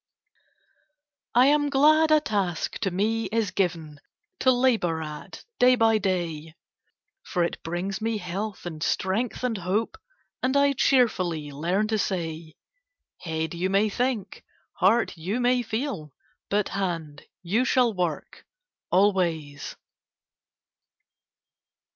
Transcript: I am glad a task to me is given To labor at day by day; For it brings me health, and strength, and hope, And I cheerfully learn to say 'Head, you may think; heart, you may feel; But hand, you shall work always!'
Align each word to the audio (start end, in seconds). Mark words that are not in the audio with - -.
I 1.35 1.45
am 1.45 1.69
glad 1.69 2.09
a 2.09 2.19
task 2.19 2.79
to 2.79 2.89
me 2.89 3.25
is 3.25 3.51
given 3.51 3.99
To 4.39 4.49
labor 4.51 4.99
at 5.03 5.45
day 5.59 5.75
by 5.75 5.99
day; 5.99 6.55
For 7.23 7.43
it 7.43 7.61
brings 7.61 8.01
me 8.01 8.17
health, 8.17 8.65
and 8.65 8.81
strength, 8.81 9.43
and 9.43 9.59
hope, 9.59 9.99
And 10.41 10.57
I 10.57 10.73
cheerfully 10.73 11.51
learn 11.51 11.87
to 11.89 11.99
say 11.99 12.55
'Head, 13.19 13.53
you 13.53 13.69
may 13.69 13.89
think; 13.89 14.43
heart, 14.73 15.15
you 15.19 15.39
may 15.39 15.61
feel; 15.61 16.11
But 16.49 16.69
hand, 16.69 17.21
you 17.43 17.63
shall 17.63 17.93
work 17.93 18.43
always!' 18.89 19.75